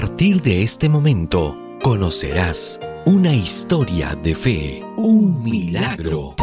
[0.00, 6.34] partir de este momento conocerás una historia de fe, un milagro.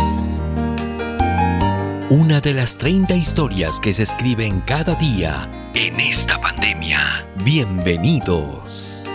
[2.09, 7.27] Una de las 30 historias que se escriben cada día en esta pandemia.
[7.45, 9.07] Bienvenidos.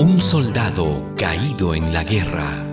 [0.00, 2.69] Un soldado caído en la guerra.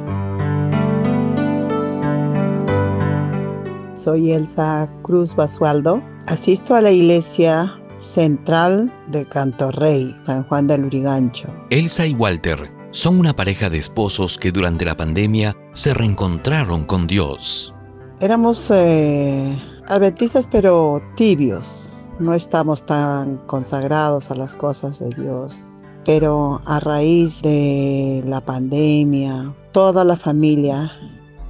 [4.07, 6.01] Soy Elsa Cruz Basualdo.
[6.27, 11.49] Asisto a la iglesia central de Cantorrey, San Juan del Urigancho.
[11.71, 12.57] Elsa y Walter
[12.91, 17.75] son una pareja de esposos que durante la pandemia se reencontraron con Dios.
[18.21, 21.89] Éramos eh, adventistas pero tibios.
[22.17, 25.67] No estamos tan consagrados a las cosas de Dios.
[26.05, 30.93] Pero a raíz de la pandemia, toda la familia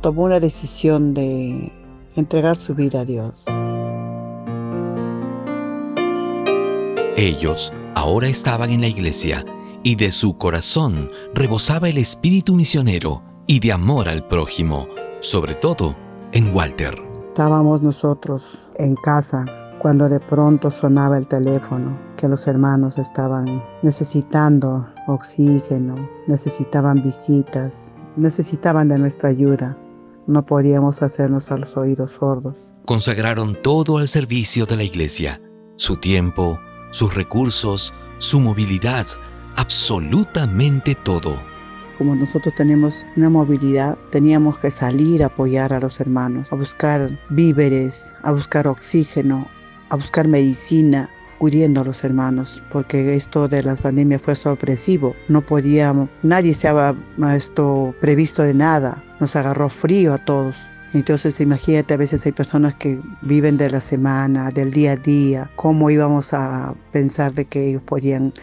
[0.02, 1.72] tomó una decisión de
[2.20, 3.46] entregar su vida a Dios.
[7.16, 9.44] Ellos ahora estaban en la iglesia
[9.84, 14.88] y de su corazón rebosaba el espíritu misionero y de amor al prójimo,
[15.20, 15.96] sobre todo
[16.32, 16.94] en Walter.
[17.28, 19.46] Estábamos nosotros en casa
[19.80, 25.96] cuando de pronto sonaba el teléfono, que los hermanos estaban necesitando oxígeno,
[26.28, 29.78] necesitaban visitas, necesitaban de nuestra ayuda.
[30.28, 32.56] No podíamos hacernos a los oídos sordos.
[32.86, 35.42] Consagraron todo al servicio de la iglesia,
[35.78, 36.60] su tiempo,
[36.92, 39.08] sus recursos, su movilidad,
[39.56, 41.34] absolutamente todo.
[41.98, 47.10] Como nosotros tenemos una movilidad, teníamos que salir a apoyar a los hermanos, a buscar
[47.30, 49.48] víveres, a buscar oxígeno,
[49.90, 55.16] a buscar medicina, cuidando a los hermanos, porque esto de las pandemias fue sorpresivo.
[55.28, 56.96] No podíamos, nadie se había
[57.36, 59.04] esto previsto de nada.
[59.20, 60.70] Nos agarró frío a todos.
[60.94, 65.52] Entonces imagínate, a veces hay personas que viven de la semana, del día a día,
[65.56, 68.34] cómo íbamos a pensar de que ellos podían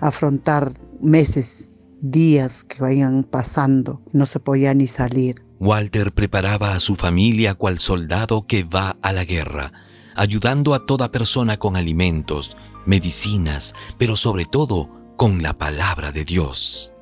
[0.00, 5.36] afrontar meses, días que vayan pasando, no se podía ni salir.
[5.60, 9.72] Walter preparaba a su familia cual soldado que va a la guerra,
[10.16, 16.92] ayudando a toda persona con alimentos, medicinas, pero sobre todo con la palabra de Dios.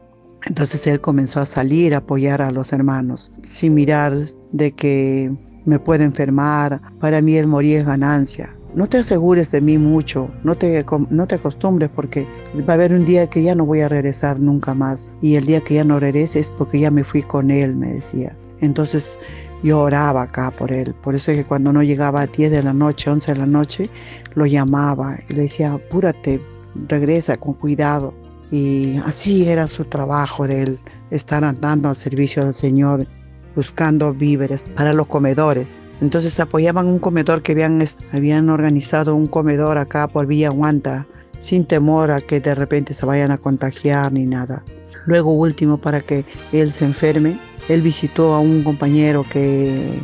[0.45, 4.17] Entonces él comenzó a salir a apoyar a los hermanos, sin mirar
[4.51, 5.31] de que
[5.65, 8.55] me puedo enfermar, para mí el morir es ganancia.
[8.75, 12.27] No te asegures de mí mucho, no te, no te acostumbres porque
[12.69, 15.13] va a haber un día que ya no voy a regresar nunca más.
[15.21, 18.37] Y el día que ya no regreses porque ya me fui con él, me decía.
[18.61, 19.19] Entonces
[19.63, 20.95] yo oraba acá por él.
[20.95, 23.47] Por eso es que cuando no llegaba a 10 de la noche, 11 de la
[23.47, 23.91] noche,
[24.35, 26.41] lo llamaba y le decía, apúrate,
[26.89, 28.15] regresa con cuidado.
[28.51, 30.79] Y así era su trabajo de él,
[31.11, 33.07] estar andando al servicio del Señor,
[33.55, 35.83] buscando víveres para los comedores.
[36.01, 41.07] Entonces apoyaban un comedor que habían, habían organizado un comedor acá por Villa Guanta,
[41.39, 44.63] sin temor a que de repente se vayan a contagiar ni nada.
[45.07, 49.99] Luego último, para que él se enferme, él visitó a un compañero que,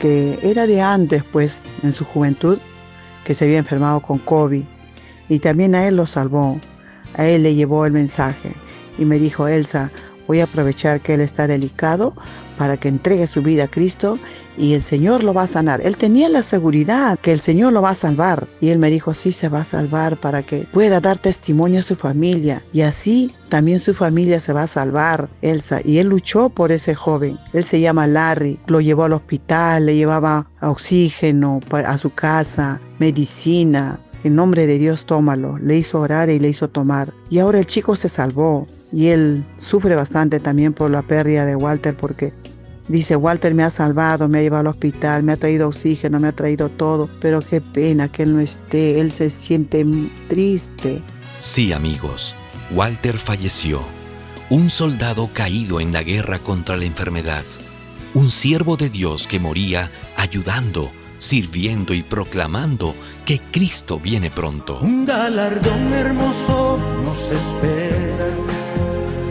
[0.00, 2.58] que era de antes, pues, en su juventud,
[3.24, 4.64] que se había enfermado con COVID.
[5.28, 6.60] Y también a él lo salvó.
[7.14, 8.52] A él le llevó el mensaje
[8.98, 9.90] y me dijo, Elsa,
[10.28, 12.14] voy a aprovechar que él está delicado
[12.56, 14.18] para que entregue su vida a Cristo
[14.58, 15.80] y el Señor lo va a sanar.
[15.82, 18.48] Él tenía la seguridad que el Señor lo va a salvar.
[18.60, 21.82] Y él me dijo, sí, se va a salvar para que pueda dar testimonio a
[21.82, 22.62] su familia.
[22.72, 25.80] Y así también su familia se va a salvar, Elsa.
[25.84, 27.38] Y él luchó por ese joven.
[27.52, 28.58] Él se llama Larry.
[28.66, 35.06] Lo llevó al hospital, le llevaba oxígeno a su casa, medicina, en nombre de Dios
[35.06, 35.58] tómalo.
[35.58, 37.14] Le hizo orar y le hizo tomar.
[37.30, 38.66] Y ahora el chico se salvó.
[38.92, 42.32] Y él sufre bastante también por la pérdida de Walter porque
[42.88, 46.28] dice, Walter me ha salvado, me ha llevado al hospital, me ha traído oxígeno, me
[46.28, 47.08] ha traído todo.
[47.20, 49.00] Pero qué pena que él no esté.
[49.00, 49.86] Él se siente
[50.28, 51.02] triste.
[51.38, 52.34] Sí, amigos.
[52.74, 53.80] Walter falleció.
[54.50, 57.44] Un soldado caído en la guerra contra la enfermedad.
[58.14, 62.94] Un siervo de Dios que moría ayudando sirviendo y proclamando
[63.26, 64.78] que Cristo viene pronto.
[64.80, 67.77] Un galardón hermoso nos espera,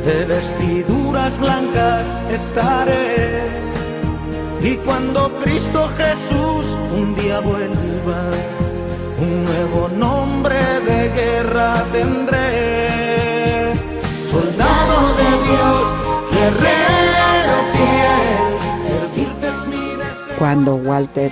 [0.08, 3.42] de vestiduras blancas estaré.
[4.62, 6.66] Y cuando Cristo Jesús
[6.98, 8.22] un día vuelva,
[9.20, 10.56] un nuevo nombre
[10.86, 13.74] de guerra tendré.
[14.32, 15.82] Soldado de Dios,
[16.32, 18.54] guerrero fiel,
[18.88, 20.38] servirte es mi deseo.
[20.40, 21.32] Cuando Walter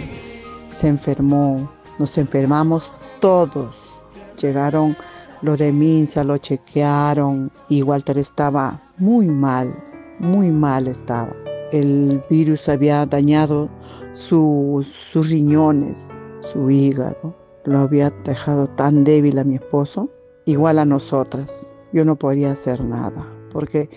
[0.69, 3.93] se enfermó, nos enfermamos todos.
[4.41, 4.97] Llegaron
[5.45, 9.73] los de Minsa, lo chequearon y Walter estaba muy mal,
[10.19, 11.31] muy mal estaba.
[11.71, 13.69] El virus había dañado
[14.13, 16.09] sus riñones,
[16.41, 17.35] su hígado.
[17.63, 20.09] Lo había dejado tan débil a mi esposo,
[20.45, 21.77] igual a nosotras.
[21.93, 23.89] Yo no podía hacer nada, porque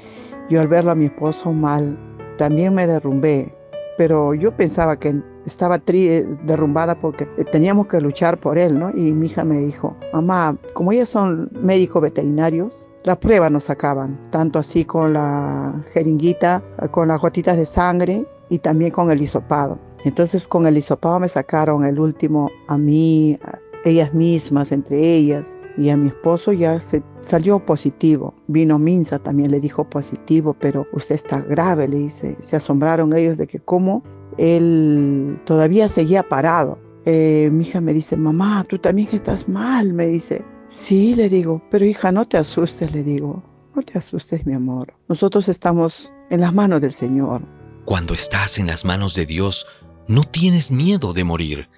[0.51, 1.99] yo al verlo a mi esposo mal,
[2.37, 3.55] también me derrumbé.
[3.97, 8.91] Pero yo pensaba que estaba derrumbada porque teníamos que luchar por él, ¿no?
[8.91, 14.31] Y mi hija me dijo, mamá, como ellas son médicos veterinarios, las pruebas nos sacaban,
[14.31, 19.79] tanto así con la jeringuita, con las gotitas de sangre y también con el hisopado.
[20.05, 23.39] Entonces con el hisopado me sacaron el último a mí,
[23.85, 28.35] ellas mismas, entre ellas, y a mi esposo ya se salió positivo.
[28.49, 32.37] Vino Minza también le dijo positivo, pero usted está grave, le dice.
[32.41, 34.03] Se asombraron ellos de que cómo
[34.39, 36.79] él todavía seguía parado.
[37.05, 40.45] Eh, mi hija me dice, mamá, tú también estás mal, me dice.
[40.69, 43.43] Sí, le digo, pero hija, no te asustes, le digo.
[43.75, 44.95] No te asustes, mi amor.
[45.09, 47.43] Nosotros estamos en las manos del Señor.
[47.85, 49.67] Cuando estás en las manos de Dios,
[50.07, 51.69] no tienes miedo de morir.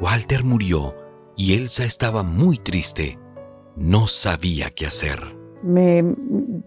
[0.00, 0.94] Walter murió
[1.36, 3.18] y Elsa estaba muy triste.
[3.76, 5.18] No sabía qué hacer.
[5.62, 6.02] Me,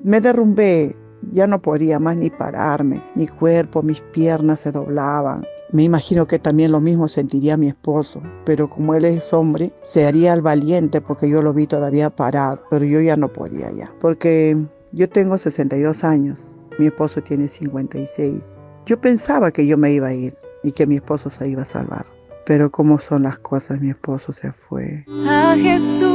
[0.04, 0.96] me derrumbé,
[1.32, 3.04] ya no podía más ni pararme.
[3.16, 5.44] Mi cuerpo, mis piernas se doblaban.
[5.72, 10.06] Me imagino que también lo mismo sentiría mi esposo, pero como él es hombre, se
[10.06, 13.92] haría el valiente porque yo lo vi todavía parado, pero yo ya no podía ya,
[14.00, 14.56] porque
[14.92, 18.58] yo tengo 62 años, mi esposo tiene 56.
[18.86, 21.66] Yo pensaba que yo me iba a ir y que mi esposo se iba a
[21.66, 22.06] salvar,
[22.46, 25.04] pero como son las cosas, mi esposo se fue.
[25.28, 26.06] A Jesús,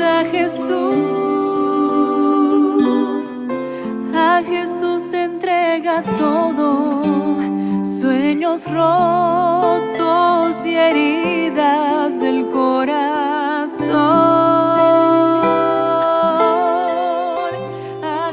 [0.00, 1.27] a Jesús.
[6.16, 7.02] Todo,
[7.84, 13.98] sueños rotos y heridas del corazón.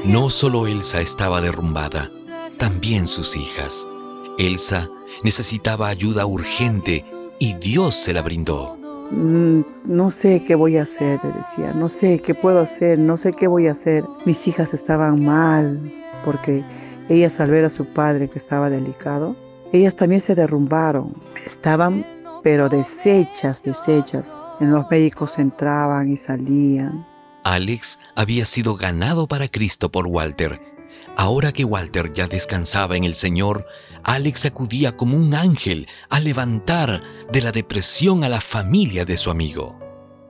[0.05, 2.09] No solo Elsa estaba derrumbada,
[2.57, 3.87] también sus hijas.
[4.37, 4.89] Elsa
[5.23, 7.03] necesitaba ayuda urgente
[7.39, 8.77] y Dios se la brindó.
[9.11, 13.17] Mm, no sé qué voy a hacer, le decía, no sé qué puedo hacer, no
[13.17, 14.03] sé qué voy a hacer.
[14.25, 15.91] Mis hijas estaban mal
[16.23, 16.63] porque
[17.09, 19.35] ellas al ver a su padre que estaba delicado,
[19.71, 21.13] ellas también se derrumbaron,
[21.45, 22.05] estaban
[22.45, 24.37] pero deshechas, deshechas.
[24.59, 27.03] En los médicos entraban y salían.
[27.43, 30.61] Alex había sido ganado para Cristo por Walter.
[31.17, 33.65] Ahora que Walter ya descansaba en el Señor,
[34.03, 37.01] Alex acudía como un ángel a levantar
[37.33, 39.79] de la depresión a la familia de su amigo.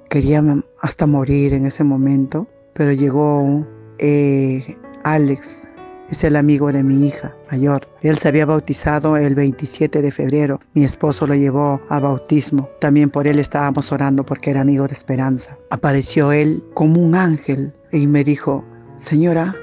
[0.10, 0.42] Quería
[0.80, 3.68] hasta morir en ese momento, pero llegó
[4.00, 5.68] eh, Alex,
[6.10, 7.88] es el amigo de mi hija mayor.
[8.02, 10.60] Él se había bautizado el 27 de febrero.
[10.74, 12.70] Mi esposo lo llevó a bautismo.
[12.80, 15.58] También por él estábamos orando porque era amigo de esperanza.
[15.70, 18.64] Apareció él como un ángel y me dijo,
[18.98, 19.56] señora,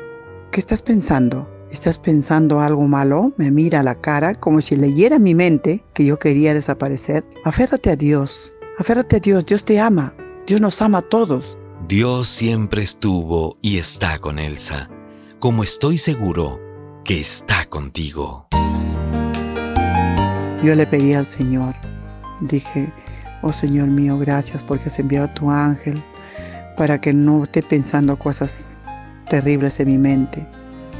[0.50, 1.48] ¿qué estás pensando?
[1.70, 3.32] ¿Estás pensando algo malo?
[3.38, 7.24] Me mira a la cara como si leyera mi mente que yo quería desaparecer.
[7.44, 8.54] Aférrate a Dios.
[8.78, 9.46] Aférrate a Dios.
[9.46, 10.14] Dios te ama.
[10.46, 11.56] Dios nos ama a todos.
[11.88, 14.88] Dios siempre estuvo y está con Elsa,
[15.42, 16.60] como estoy seguro
[17.04, 18.46] que está contigo.
[20.62, 21.74] Yo le pedí al Señor.
[22.42, 22.92] Dije,
[23.42, 26.00] oh Señor mío, gracias porque has enviado a tu ángel
[26.76, 28.68] para que no esté pensando cosas
[29.28, 30.46] terribles en mi mente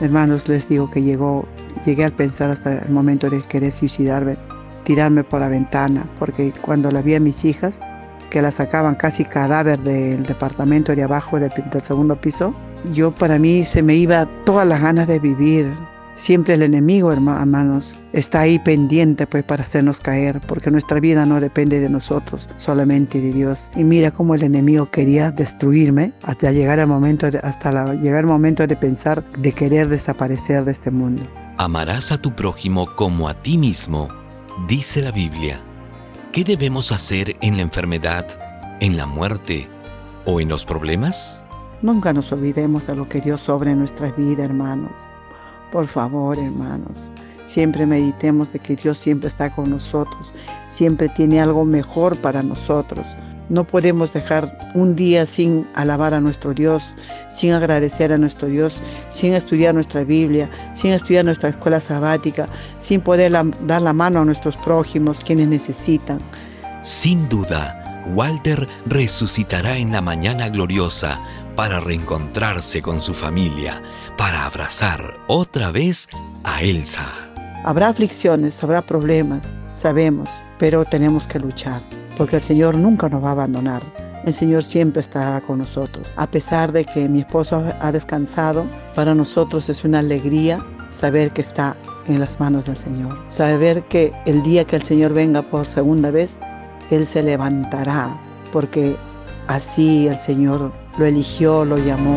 [0.00, 1.46] Hermanos, les digo que llegó,
[1.86, 4.36] llegué al pensar hasta el momento de querer suicidarme,
[4.82, 7.78] tirarme por la ventana, porque cuando la vi a mis hijas,
[8.28, 12.52] que la sacaban casi cadáver del departamento de abajo del, del segundo piso,
[12.92, 15.72] yo para mí se me iba todas las ganas de vivir,
[16.14, 21.40] Siempre el enemigo, hermanos, está ahí pendiente pues para hacernos caer, porque nuestra vida no
[21.40, 23.70] depende de nosotros, solamente de Dios.
[23.74, 28.66] Y mira cómo el enemigo quería destruirme hasta llegar al momento hasta llegar el momento
[28.66, 31.22] de pensar de querer desaparecer de este mundo.
[31.56, 34.08] Amarás a tu prójimo como a ti mismo,
[34.68, 35.60] dice la Biblia.
[36.30, 38.26] ¿Qué debemos hacer en la enfermedad,
[38.80, 39.68] en la muerte
[40.26, 41.44] o en los problemas?
[41.82, 44.92] Nunca nos olvidemos de lo que Dios sobre nuestras vidas, hermanos.
[45.72, 47.10] Por favor, hermanos,
[47.44, 50.32] siempre meditemos de que Dios siempre está con nosotros,
[50.68, 53.04] siempre tiene algo mejor para nosotros.
[53.48, 56.94] No podemos dejar un día sin alabar a nuestro Dios,
[57.28, 58.80] sin agradecer a nuestro Dios,
[59.12, 62.46] sin estudiar nuestra Biblia, sin estudiar nuestra escuela sabática,
[62.78, 63.32] sin poder
[63.66, 66.20] dar la mano a nuestros prójimos quienes necesitan.
[66.80, 71.20] Sin duda, Walter resucitará en la mañana gloriosa
[71.56, 73.82] para reencontrarse con su familia,
[74.16, 76.08] para abrazar otra vez
[76.44, 77.04] a Elsa.
[77.64, 80.28] Habrá aflicciones, habrá problemas, sabemos,
[80.58, 81.80] pero tenemos que luchar,
[82.16, 83.82] porque el Señor nunca nos va a abandonar.
[84.24, 86.12] El Señor siempre estará con nosotros.
[86.16, 91.40] A pesar de que mi esposo ha descansado, para nosotros es una alegría saber que
[91.40, 93.18] está en las manos del Señor.
[93.28, 96.38] Saber que el día que el Señor venga por segunda vez,
[96.90, 98.16] Él se levantará,
[98.52, 98.96] porque
[99.48, 102.16] así el Señor lo eligió, lo llamó.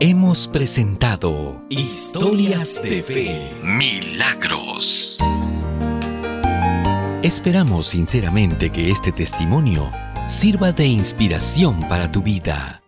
[0.00, 5.18] Hemos presentado Historias de Fe, Milagros.
[7.22, 9.90] Esperamos sinceramente que este testimonio
[10.26, 12.82] sirva de inspiración para tu vida.